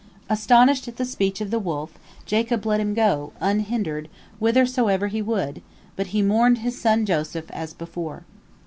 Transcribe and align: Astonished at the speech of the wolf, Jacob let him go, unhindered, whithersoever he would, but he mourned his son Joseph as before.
Astonished 0.31 0.87
at 0.87 0.95
the 0.97 1.05
speech 1.05 1.41
of 1.41 1.51
the 1.51 1.59
wolf, 1.59 1.99
Jacob 2.25 2.65
let 2.65 2.79
him 2.79 2.95
go, 2.95 3.33
unhindered, 3.39 4.09
whithersoever 4.39 5.09
he 5.09 5.21
would, 5.21 5.61
but 5.95 6.07
he 6.07 6.23
mourned 6.23 6.57
his 6.57 6.81
son 6.81 7.05
Joseph 7.05 7.51
as 7.51 7.71
before. 7.75 8.23